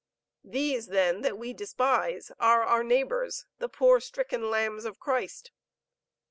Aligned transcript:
These, 0.43 0.87
then 0.87 1.21
that 1.21 1.37
we 1.37 1.53
despise, 1.53 2.31
are 2.39 2.63
our 2.63 2.83
neighbors, 2.83 3.45
the 3.59 3.69
poor, 3.69 3.99
stricken 3.99 4.49
lambs 4.49 4.83
of 4.83 4.99
Christ. 4.99 5.51